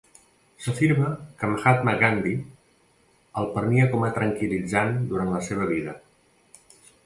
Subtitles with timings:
[0.67, 1.09] S'afirma
[1.41, 2.33] que Mahatma Gandhi
[3.43, 5.99] el prenia com a tranquil·litzant durant la seva vida.